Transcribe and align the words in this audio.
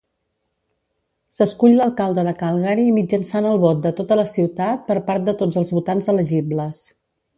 S'escull 1.39 1.75
l'alcalde 1.81 2.23
de 2.29 2.33
Calgary 2.39 2.85
mitjançant 2.95 3.49
el 3.51 3.61
vot 3.67 3.83
de 3.85 3.91
tota 4.01 4.17
la 4.21 4.27
ciutat 4.33 4.83
per 4.89 4.97
part 5.11 5.29
de 5.29 5.37
tots 5.43 5.61
els 5.63 5.75
votants 5.81 6.11
elegibles. 6.15 6.83